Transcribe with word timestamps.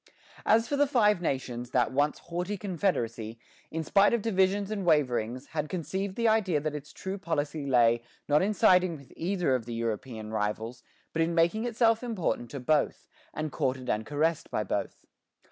As 0.47 0.67
for 0.67 0.77
the 0.77 0.87
Five 0.87 1.21
Nations, 1.21 1.69
that 1.69 1.91
once 1.91 2.17
haughty 2.17 2.57
confederacy, 2.57 3.37
in 3.69 3.83
spite 3.83 4.15
of 4.15 4.23
divisions 4.23 4.71
and 4.71 4.83
waverings, 4.83 5.45
had 5.53 5.69
conceived 5.69 6.15
the 6.15 6.27
idea 6.27 6.59
that 6.59 6.73
its 6.73 6.91
true 6.91 7.19
policy 7.19 7.67
lay, 7.67 8.01
not 8.27 8.41
in 8.41 8.55
siding 8.55 8.97
with 8.97 9.13
either 9.15 9.53
of 9.53 9.65
the 9.67 9.75
European 9.75 10.31
rivals, 10.31 10.81
but 11.13 11.21
in 11.21 11.35
making 11.35 11.65
itself 11.65 12.01
important 12.01 12.49
to 12.49 12.59
both, 12.59 13.07
and 13.31 13.51
courted 13.51 13.91
and 13.91 14.07
caressed 14.07 14.49
by 14.49 14.63
both. 14.63 15.05